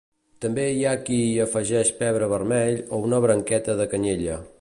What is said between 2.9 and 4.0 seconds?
o una branqueta de